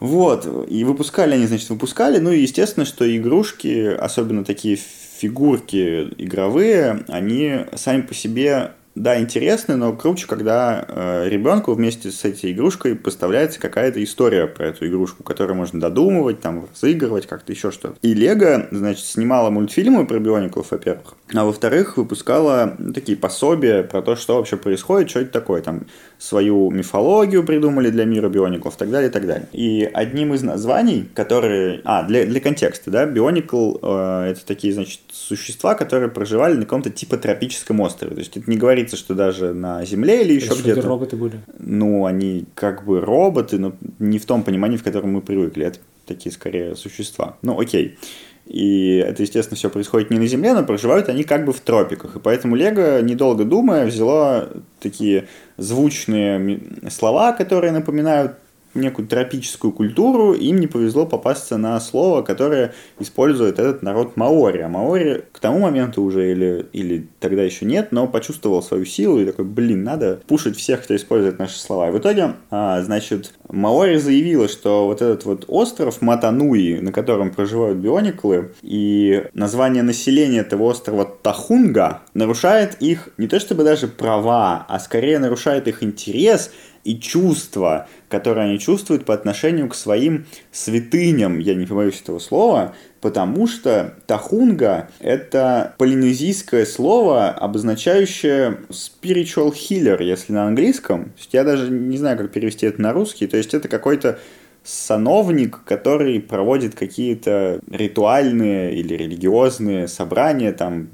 [0.00, 7.04] Вот, и выпускали они, значит, выпускали, ну и естественно, что игрушки, особенно такие фигурки игровые,
[7.08, 12.94] они сами по себе да, интересный, но круче, когда э, ребенку вместе с этой игрушкой
[12.94, 17.96] поставляется какая-то история про эту игрушку, которую можно додумывать, там, разыгрывать, как-то еще что-то.
[18.02, 24.14] И Лего, значит, снимала мультфильмы про биониклов, во-первых, а во-вторых, выпускала такие пособия про то,
[24.14, 25.86] что вообще происходит, что это такое, там,
[26.24, 29.46] свою мифологию придумали для мира биониклов, и так далее, и так далее.
[29.52, 31.82] И одним из названий, которые...
[31.84, 36.88] А, для, для контекста, да, бионикл э, это такие, значит, существа, которые проживали на каком-то
[36.88, 38.14] типа тропическом острове.
[38.14, 40.80] То есть это не говорится, что даже на Земле или еще где-то.
[40.82, 41.40] роботы были?
[41.58, 45.66] Ну, они как бы роботы, но не в том понимании, в котором мы привыкли.
[45.66, 47.36] Это такие скорее существа.
[47.42, 47.98] Ну, окей.
[48.46, 52.16] И это, естественно, все происходит не на Земле, но проживают они как бы в тропиках.
[52.16, 54.48] И поэтому Лего, недолго думая, взяла
[54.80, 58.32] такие звучные слова, которые напоминают
[58.74, 64.60] некую тропическую культуру, им не повезло попасться на слово, которое использует этот народ маори.
[64.60, 69.20] А маори к тому моменту уже или, или тогда еще нет, но почувствовал свою силу
[69.20, 71.88] и такой, блин, надо пушить всех, кто использует наши слова.
[71.88, 77.30] И в итоге, а, значит, маори заявила, что вот этот вот остров Матануи, на котором
[77.30, 84.66] проживают биониклы, и название населения этого острова Тахунга нарушает их не то чтобы даже права,
[84.68, 86.50] а скорее нарушает их интерес
[86.84, 92.74] и чувства, которые они чувствуют по отношению к своим святыням, я не побоюсь этого слова,
[93.00, 101.12] потому что тахунга— это полинезийское слово, обозначающее spiritual healer, если на английском.
[101.32, 103.26] Я даже не знаю, как перевести это на русский.
[103.26, 104.18] То есть это какой-то
[104.62, 110.88] сановник, который проводит какие-то ритуальные или религиозные собрания, там,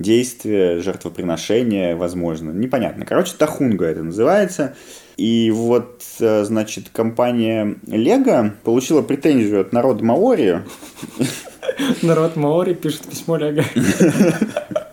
[0.00, 2.50] действия, жертвоприношения, возможно.
[2.50, 3.04] Непонятно.
[3.04, 4.74] Короче, Тахунга это называется.
[5.16, 10.62] И вот, э, значит, компания Лего получила претензию от народа Маори.
[12.02, 13.62] Народ Маори пишет письмо Лего.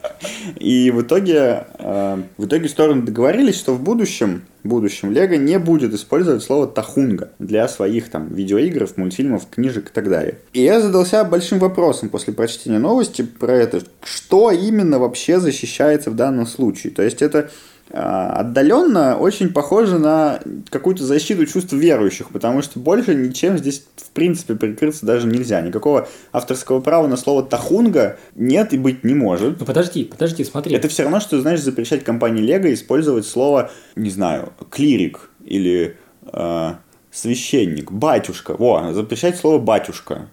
[0.58, 5.94] И в итоге, э, в итоге стороны договорились, что в будущем, будущем Лего не будет
[5.94, 10.40] использовать слово тахунга для своих там видеоигр, мультфильмов, книжек и так далее.
[10.54, 16.16] И я задался большим вопросом после прочтения новости про это, что именно вообще защищается в
[16.16, 16.94] данном случае.
[16.94, 17.50] То есть это
[17.90, 24.56] отдаленно очень похоже на какую-то защиту чувств верующих, потому что больше ничем здесь в принципе
[24.56, 25.62] прикрыться даже нельзя.
[25.62, 29.60] Никакого авторского права на слово тахунга нет и быть не может.
[29.60, 30.76] Ну подожди, подожди, смотри.
[30.76, 35.96] Это все равно, что, знаешь, запрещать компании Лего использовать слово, не знаю, клирик или
[36.32, 36.74] э,
[37.12, 38.56] священник, батюшка.
[38.58, 40.28] Во, запрещать слово батюшка.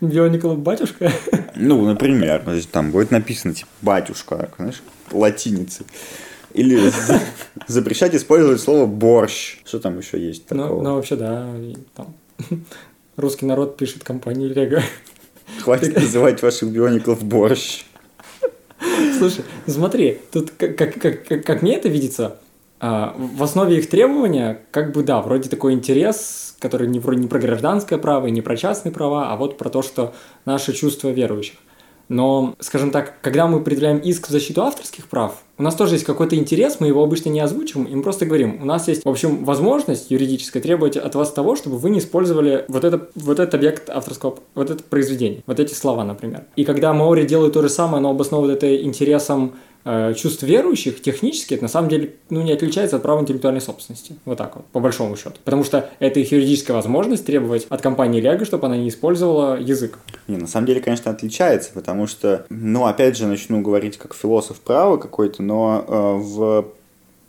[0.00, 1.12] Бионикл батюшка?
[1.54, 4.82] Ну, например, там будет написано типа батюшка, знаешь,
[5.12, 5.86] латиницей.
[6.54, 6.90] Или
[7.66, 9.58] запрещать использовать слово борщ.
[9.64, 10.82] Что там еще есть ну, такого?
[10.82, 11.48] Ну, ну вообще, да.
[11.94, 12.14] Там.
[13.16, 14.82] Русский народ пишет компанию Лего.
[15.62, 17.84] Хватит называть ваших биониклов борщ.
[19.18, 22.38] Слушай, смотри, тут как, как, как, как мне это видится,
[22.80, 27.26] а, в основе их требования, как бы, да, вроде такой интерес, который не, вроде не
[27.26, 31.08] про гражданское право и не про частные права, а вот про то, что наши чувства
[31.08, 31.56] верующих.
[32.08, 36.04] Но, скажем так, когда мы предъявляем иск в защиту авторских прав, у нас тоже есть
[36.04, 39.08] какой-то интерес, мы его обычно не озвучиваем, и мы просто говорим, у нас есть, в
[39.08, 43.54] общем, возможность юридическая требовать от вас того, чтобы вы не использовали вот, это, вот этот
[43.54, 46.44] объект авторского, вот это произведение, вот эти слова, например.
[46.56, 49.54] И когда Маори делают то же самое, но обосновывают это интересом
[50.16, 54.16] чувств верующих технически это на самом деле ну, не отличается от права интеллектуальной собственности.
[54.24, 55.36] Вот так вот, по большому счету.
[55.44, 59.98] Потому что это их юридическая возможность требовать от компании Lego, чтобы она не использовала язык.
[60.26, 64.60] Не, на самом деле, конечно, отличается, потому что, ну, опять же, начну говорить как философ
[64.60, 66.66] права какой-то, но э, в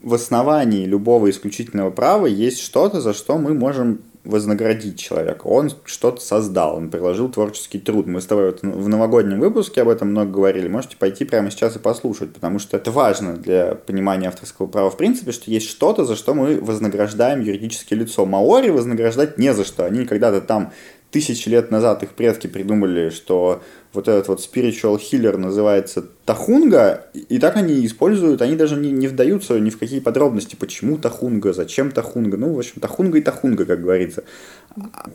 [0.01, 5.47] в основании любого исключительного права есть что-то, за что мы можем вознаградить человека.
[5.47, 8.05] Он что-то создал, он приложил творческий труд.
[8.05, 10.67] Мы с тобой вот в новогоднем выпуске об этом много говорили.
[10.67, 14.97] Можете пойти прямо сейчас и послушать, потому что это важно для понимания авторского права в
[14.97, 18.25] принципе, что есть что-то, за что мы вознаграждаем юридическое лицо.
[18.25, 19.85] Маори вознаграждать не за что.
[19.85, 20.73] Они когда-то там
[21.11, 27.39] тысячи лет назад их предки придумали, что вот этот вот spiritual healer называется Тахунга, и
[27.39, 31.91] так они используют, они даже не, не вдаются ни в какие подробности, почему Тахунга, зачем
[31.91, 34.23] Тахунга, ну, в общем, Тахунга и Тахунга, как говорится.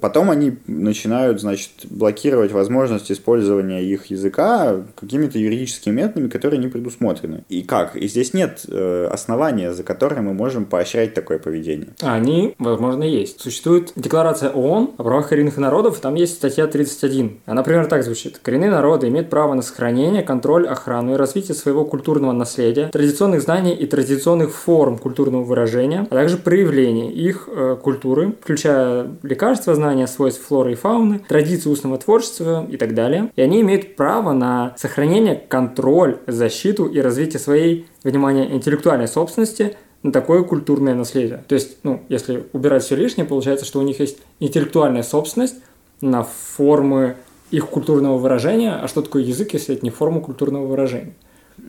[0.00, 7.44] Потом они начинают, значит, блокировать возможность использования их языка какими-то юридическими методами, которые не предусмотрены.
[7.48, 7.94] И как?
[7.94, 11.90] И здесь нет э, основания, за которое мы можем поощрять такое поведение.
[12.00, 13.40] Они, возможно, есть.
[13.40, 17.38] Существует декларация ООН о правах коренных народов, там есть статья 31.
[17.46, 18.40] Она примерно так звучит.
[18.42, 23.74] Коренные народы имеют право на сохранение, контроль, охрану и развитие своего культурного наследия, традиционных знаний
[23.74, 30.46] и традиционных форм культурного выражения, а также проявления их э, культуры, включая лекарства, знания свойств
[30.46, 33.30] флоры и фауны, традиции устного творчества и так далее.
[33.36, 40.12] И они имеют право на сохранение, контроль, защиту и развитие своей, внимание, интеллектуальной собственности на
[40.12, 41.42] такое культурное наследие.
[41.48, 45.56] То есть, ну, если убирать все лишнее, получается, что у них есть интеллектуальная собственность
[46.00, 47.16] на формы
[47.50, 48.72] их культурного выражения.
[48.72, 51.14] А что такое язык, если это не форма культурного выражения?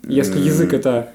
[0.04, 1.12] Если язык это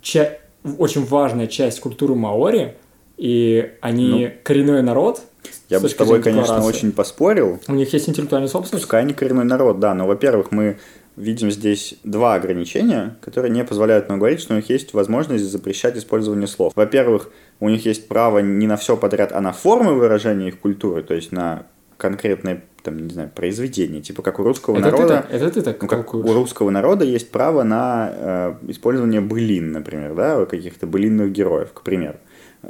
[0.00, 0.38] ча-
[0.78, 2.76] очень важная часть культуры маори,
[3.16, 5.22] и они ну, коренной народ,
[5.68, 7.60] я бы с тобой, конечно, очень поспорил.
[7.66, 8.84] У них есть интеллектуальная собственность?
[8.84, 9.94] Пускай они коренной народ, да.
[9.94, 10.78] Но, во-первых, мы
[11.16, 15.96] видим здесь два ограничения, которые не позволяют нам говорить, что у них есть возможность запрещать
[15.96, 16.72] использование слов.
[16.76, 21.02] Во-первых, у них есть право не на все подряд, а на формы выражения их культуры,
[21.02, 21.66] то есть на
[21.96, 25.02] конкретные там, не знаю, произведения, типа как у русского это народа.
[25.02, 29.20] Ты так, это ты так ну, как у русского народа есть право на э, использование
[29.20, 32.18] былин, например, да, каких-то былинных героев, к примеру.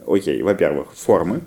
[0.06, 1.42] Окей, во-первых, формы.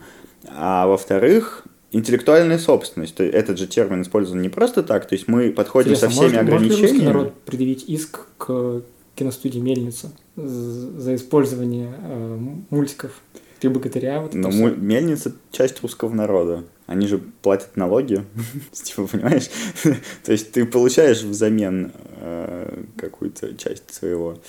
[0.55, 3.15] А во-вторых, интеллектуальная собственность.
[3.15, 6.13] То есть этот же термин использован не просто так, то есть мы подходим Интересно, со
[6.13, 6.81] всеми может, ограничениями.
[6.81, 8.83] Может ли народ предъявить иск к
[9.15, 12.37] киностудии «Мельница» за использование э,
[12.69, 13.19] мультиков?
[13.59, 16.63] Три богатыря, вот Но му- мельница— часть русского народа.
[16.89, 18.25] Они же платят налоги,
[18.71, 19.47] типа, понимаешь?
[20.23, 24.39] То есть ты получаешь взамен э, какую-то часть своего...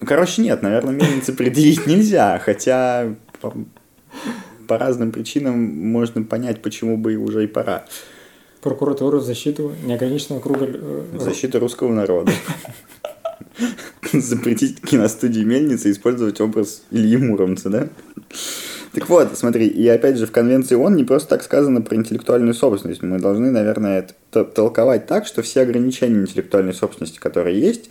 [0.00, 7.12] Ну, короче, нет, наверное, мельницы предъявить нельзя, хотя по разным причинам можно понять, почему бы
[7.12, 7.84] и уже и пора.
[8.60, 10.66] Прокуратуру защиту неограниченного круга...
[10.68, 12.32] Э, Защита русского народа.
[14.12, 17.88] Запретить киностудии Мельницы использовать образ Ильи Муромца, да?
[18.94, 22.54] Так вот, смотри, и опять же в Конвенции ООН не просто так сказано про интеллектуальную
[22.54, 23.02] собственность.
[23.02, 27.90] Мы должны, наверное, это толковать так, что все ограничения интеллектуальной собственности, которые есть,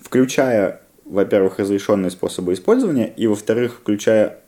[0.00, 4.38] включая, во-первых, разрешенные способы использования, и, во-вторых, включая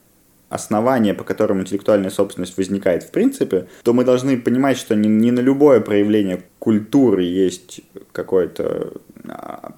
[0.50, 5.30] основания, по которым интеллектуальная собственность возникает в принципе, то мы должны понимать, что не, не
[5.30, 7.80] на любое проявление культуры есть
[8.12, 8.92] какое-то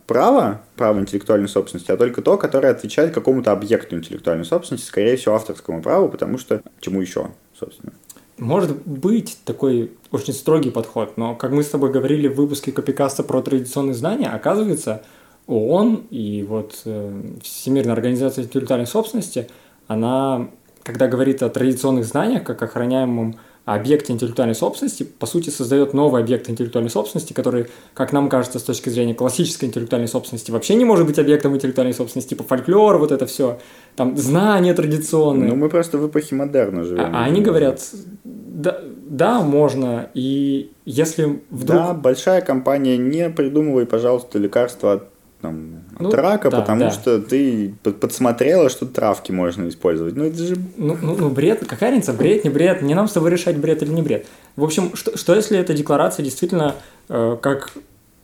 [0.07, 5.35] право, право интеллектуальной собственности, а только то, которое отвечает какому-то объекту интеллектуальной собственности, скорее всего,
[5.35, 7.93] авторскому праву, потому что чему еще, собственно.
[8.39, 13.23] Может быть такой очень строгий подход, но, как мы с тобой говорили в выпуске Копикаста
[13.23, 15.03] про традиционные знания, оказывается,
[15.47, 19.49] ООН и вот э, Всемирная организация интеллектуальной собственности,
[19.89, 20.49] она
[20.89, 23.37] когда говорит о традиционных знаниях, как охраняемом
[23.75, 28.63] объекте интеллектуальной собственности, по сути, создает новый объект интеллектуальной собственности, который, как нам кажется, с
[28.63, 33.13] точки зрения классической интеллектуальной собственности, вообще не может быть объектом интеллектуальной собственности, типа фольклор, вот
[33.13, 33.59] это все,
[33.97, 35.51] там, знания традиционные.
[35.51, 37.05] Ну, мы просто в эпохе модерна живем.
[37.05, 37.81] А, а они говорят,
[38.25, 41.81] да, да, можно, и если вдруг...
[41.81, 45.09] Да, большая компания, не придумывай, пожалуйста, лекарства от
[45.41, 46.91] там, ну, от рака, да, потому да.
[46.91, 50.17] что ты подсмотрела, что травки можно использовать.
[50.17, 50.57] Ну, это же...
[50.77, 53.83] Ну, ну, ну, бред, какая разница, бред, не бред, не нам с тобой решать, бред
[53.83, 54.27] или не бред.
[54.57, 56.75] В общем, что, что если эта декларация действительно,
[57.09, 57.73] э, как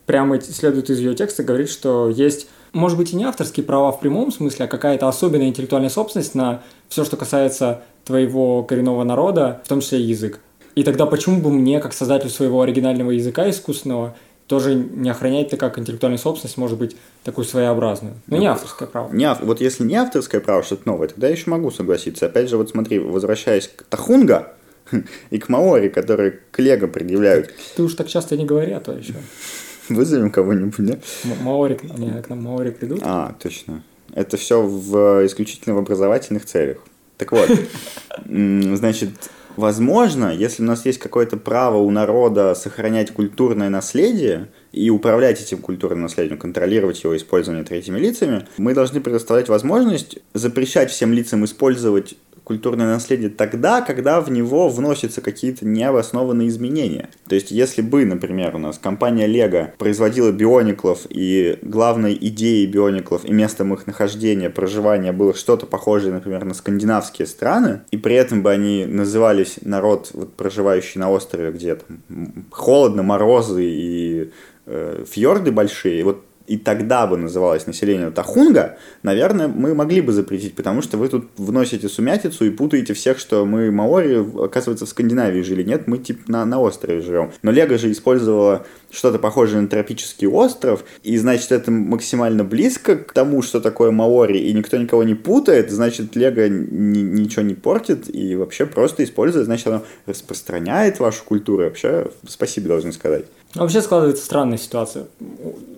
[0.05, 3.99] прямо следует из ее текста, говорит, что есть, может быть, и не авторские права в
[3.99, 9.67] прямом смысле, а какая-то особенная интеллектуальная собственность на все, что касается твоего коренного народа, в
[9.67, 10.39] том числе язык.
[10.75, 14.15] И тогда почему бы мне, как создателю своего оригинального языка искусственного,
[14.47, 18.15] тоже не охранять это как интеллектуальная собственность, может быть, такую своеобразную.
[18.27, 19.11] Но ну, не авторское право.
[19.11, 22.27] Не, вот если не авторское право, что-то новое, тогда я еще могу согласиться.
[22.27, 24.53] Опять же, вот смотри, возвращаясь к Тахунга
[25.29, 27.53] и к Маори, которые к Лего предъявляют.
[27.75, 29.15] Ты уж так часто не говори, а то еще.
[29.89, 30.97] Вызовем кого-нибудь, да?
[31.41, 33.01] Маори, не, к нам Маори придут.
[33.03, 33.83] А, точно.
[34.13, 36.77] Это все в исключительно в образовательных целях.
[37.17, 37.49] Так вот,
[38.25, 39.09] значит,
[39.55, 45.59] Возможно, если у нас есть какое-то право у народа сохранять культурное наследие и управлять этим
[45.59, 52.15] культурным наследием, контролировать его использование третьими лицами, мы должны предоставлять возможность запрещать всем лицам использовать
[52.45, 57.09] культурное наследие тогда, когда в него вносятся какие-то необоснованные изменения.
[57.27, 63.25] То есть, если бы, например, у нас компания Lego производила биониклов, и главной идеей биониклов
[63.25, 68.43] и местом их нахождения, проживания было что-то похожее, например, на скандинавские страны, и при этом
[68.43, 74.31] бы они назывались народ, вот, проживающий на острове, где там холодно, морозы и
[74.67, 80.55] э, фьорды большие, вот и тогда бы называлось население Тахунга, наверное, мы могли бы запретить,
[80.55, 85.41] потому что вы тут вносите сумятицу и путаете всех, что мы маори, оказывается, в Скандинавии
[85.41, 85.63] жили.
[85.63, 87.31] Нет, мы типа на, на острове живем.
[87.41, 93.11] Но Лего же использовала что-то похожее на тропический остров, и значит, это максимально близко к
[93.11, 98.13] тому, что такое Маори, и никто никого не путает, значит, Лего ни, ничего не портит,
[98.13, 103.25] и вообще просто использует, значит, оно распространяет вашу культуру, вообще спасибо должны сказать.
[103.53, 105.07] Вообще складывается странная ситуация.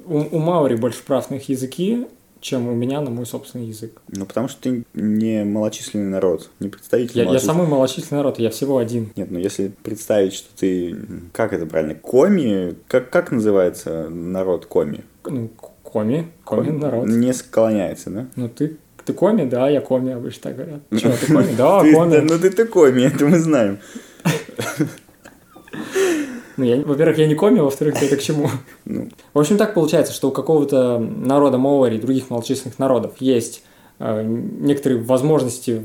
[0.05, 2.05] У, у Маори больше прав на их языки,
[2.47, 4.01] чем у меня на мой собственный язык.
[4.07, 8.49] Ну, потому что ты не малочисленный народ, не представитель Я, я самый малочисленный народ, я
[8.49, 9.11] всего один.
[9.17, 10.95] Нет, ну если представить, что ты...
[11.33, 11.95] Как это правильно?
[11.95, 12.75] Коми?
[12.87, 15.03] Как, как называется народ коми?
[15.25, 15.73] Ну, коми.
[15.83, 17.07] Коми, коми народ.
[17.07, 18.27] Не склоняется, да?
[18.37, 20.81] Ну, ты ты коми, да, я коми, обычно так говорят.
[20.97, 21.55] Чего, ты коми?
[21.57, 22.17] Да, коми.
[22.17, 23.79] Ну ты ты коми, это мы знаем.
[26.57, 28.49] Ну, я, во-первых, я не коми, во-вторых, это к чему?
[28.85, 29.09] Ну.
[29.33, 33.63] В общем, так получается, что у какого-то народа Маори и других малочисленных народов есть
[33.99, 35.83] э, некоторые возможности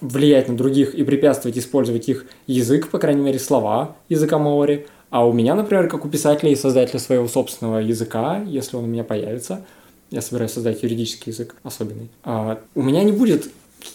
[0.00, 4.86] влиять на других и препятствовать использовать их язык, по крайней мере, слова языка Маори.
[5.10, 8.88] А у меня, например, как у писателя и создателя своего собственного языка, если он у
[8.88, 9.64] меня появится,
[10.10, 13.50] я собираюсь создать юридический язык особенный, а, у меня не будет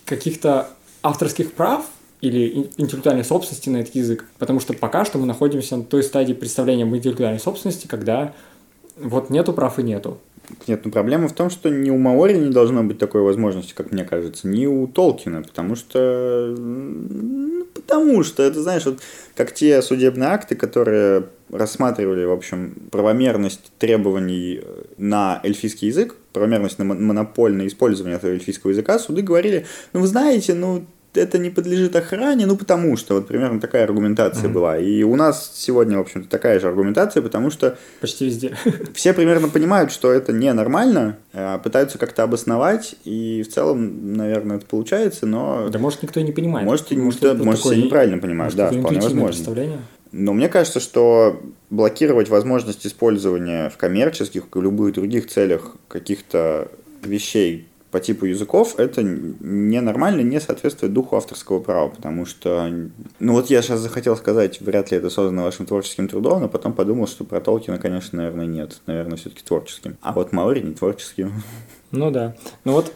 [0.06, 0.70] каких-то
[1.04, 1.86] авторских прав
[2.22, 6.34] или интеллектуальной собственности на этот язык, потому что пока что мы находимся на той стадии
[6.34, 8.34] представления об интеллектуальной собственности, когда
[9.00, 10.18] вот нету прав и нету.
[10.66, 13.92] Нет, ну проблема в том, что ни у Маори не должно быть такой возможности, как
[13.92, 16.56] мне кажется, ни у Толкина, потому что...
[16.58, 19.00] Ну, потому что, это знаешь, вот
[19.36, 24.62] как те судебные акты, которые рассматривали, в общем, правомерность требований
[24.98, 30.54] на эльфийский язык, правомерность на монопольное использование этого эльфийского языка, суды говорили, ну, вы знаете,
[30.54, 34.54] ну, это не подлежит охране, ну потому что, вот примерно такая аргументация mm-hmm.
[34.54, 34.78] была.
[34.78, 37.78] И у нас сегодня, в общем-то, такая же аргументация, потому что...
[38.02, 38.56] Почти везде.
[38.94, 44.66] Все примерно понимают, что это ненормально, а пытаются как-то обосновать, и в целом, наверное, это
[44.66, 45.70] получается, но...
[45.70, 46.66] Да может никто и не понимает.
[46.66, 49.80] Может, может, никто, может все неправильно понимают, да, вполне возможно.
[50.12, 56.70] Но мне кажется, что блокировать возможность использования в коммерческих и любых других целях каких-то
[57.04, 62.70] вещей, по типу языков, это ненормально, не соответствует духу авторского права, потому что,
[63.20, 66.74] ну вот я сейчас захотел сказать, вряд ли это создано вашим творческим трудом, но потом
[66.74, 69.98] подумал, что про Толкина, конечно, наверное, нет, наверное, все-таки творческим.
[70.02, 71.32] А вот Маори не творческим.
[71.92, 72.36] Ну да.
[72.66, 72.94] Ну вот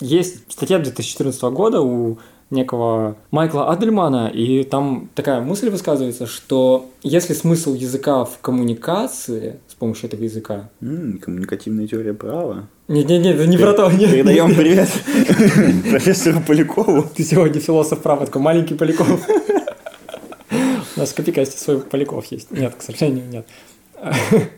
[0.00, 2.18] есть статья 2014 года у
[2.50, 10.08] некого Майкла Адельмана, и там такая мысль высказывается, что если смысл языка в коммуникации помощью
[10.08, 10.70] этого языка...
[10.82, 12.68] М-м, коммуникативная теория права.
[12.88, 13.90] Нет-нет-нет, это не про то.
[13.90, 14.12] Нет.
[14.12, 14.88] Передаем привет
[15.90, 17.02] профессору Полякову.
[17.14, 19.26] Ты сегодня философ права, такой маленький Поляков.
[20.96, 22.50] У нас в Копикасте свой Поляков есть.
[22.50, 23.46] Нет, к сожалению, нет.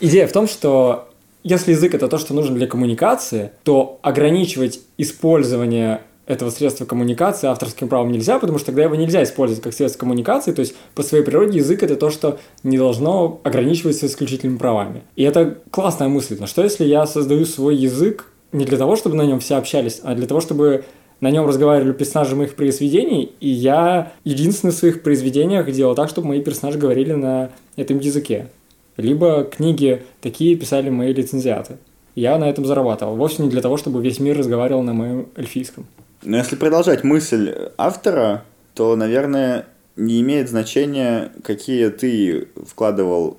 [0.00, 1.08] Идея в том, что
[1.42, 7.88] если язык это то, что нужно для коммуникации, то ограничивать использование этого средства коммуникации авторским
[7.88, 11.24] правом нельзя, потому что тогда его нельзя использовать как средство коммуникации, то есть по своей
[11.24, 15.02] природе язык это то, что не должно ограничиваться исключительными правами.
[15.16, 19.16] И это классная мысль, но что если я создаю свой язык не для того, чтобы
[19.16, 20.84] на нем все общались, а для того, чтобы
[21.20, 26.28] на нем разговаривали персонажи моих произведений, и я единственный в своих произведениях делал так, чтобы
[26.28, 28.48] мои персонажи говорили на этом языке.
[28.96, 31.78] Либо книги такие писали мои лицензиаты.
[32.14, 33.16] Я на этом зарабатывал.
[33.16, 35.86] Вовсе не для того, чтобы весь мир разговаривал на моем эльфийском.
[36.22, 38.44] Но если продолжать мысль автора,
[38.74, 39.66] то, наверное,
[39.96, 43.38] не имеет значения, какие ты вкладывал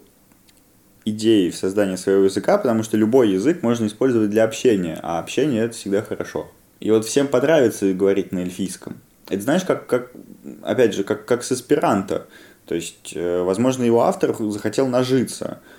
[1.06, 5.64] идеи в создание своего языка, потому что любой язык можно использовать для общения, а общение
[5.64, 6.50] это всегда хорошо.
[6.80, 8.98] И вот всем понравится говорить на эльфийском.
[9.30, 10.12] Это знаешь, как, как
[10.62, 12.28] опять же, как, как с эсперанто.
[12.66, 15.60] То есть, э, возможно, его автор захотел нажиться–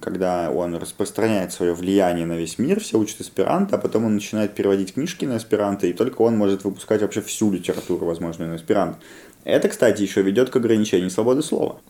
[0.00, 4.54] когда он распространяет свое влияние на весь мир, все учат эсперанто, а потом он начинает
[4.54, 8.98] переводить книжки на эсперанто, и только он может выпускать вообще всю литературу возможную на эсперанто.
[9.44, 11.80] Это, кстати, еще ведет к ограничению свободы слова.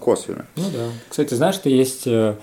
[0.00, 0.46] Косвенно.
[0.56, 0.88] Ну да.
[1.08, 2.36] Кстати, знаешь, что есть э,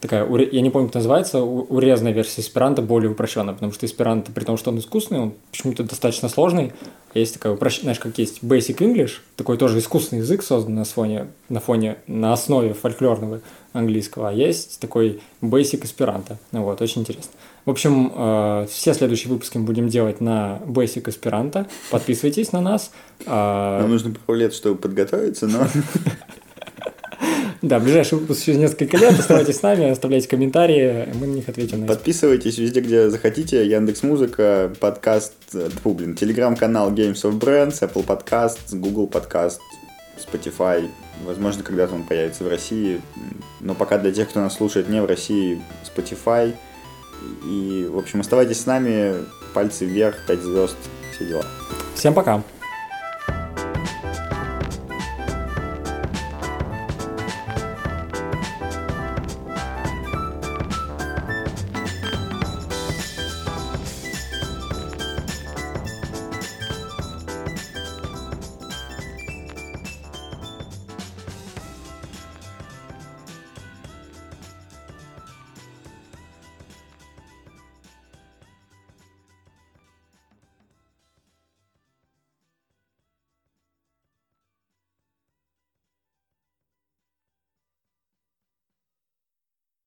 [0.00, 4.44] такая, я не помню, как называется, урезанная версия эсперанто более упрощенная, потому что эсперанто, при
[4.44, 6.72] том, что он искусственный, он почему-то достаточно сложный.
[7.14, 11.60] Есть такая, знаешь, как есть Basic English, такой тоже искусственный язык, созданный на фоне, на
[11.60, 13.40] фоне, на основе фольклорного
[13.72, 16.36] английского, а есть такой Basic Esperanto.
[16.52, 17.32] Ну вот, очень интересно.
[17.64, 21.66] В общем, э, все следующие выпуски мы будем делать на Basic Esperanto.
[21.90, 22.90] Подписывайтесь на нас.
[23.26, 25.66] Э, Нам нужно пару лет, чтобы подготовиться, но...
[27.62, 29.18] Да, ближайший выпуск через несколько лет.
[29.18, 31.80] Оставайтесь с нами, оставляйте комментарии, мы на них ответим.
[31.80, 33.66] На Подписывайтесь везде, где захотите.
[33.66, 39.58] Яндекс Музыка, подкаст, э, фу, блин, телеграм-канал Games of Brands, Apple Podcast, Google Podcast,
[40.16, 40.88] Spotify.
[41.26, 43.02] Возможно, когда-то он появится в России.
[43.60, 46.54] Но пока для тех, кто нас слушает не в России, Spotify.
[47.44, 49.16] И, в общем, оставайтесь с нами.
[49.52, 50.76] Пальцы вверх, 5 звезд,
[51.14, 51.44] все дела.
[51.94, 52.42] Всем пока.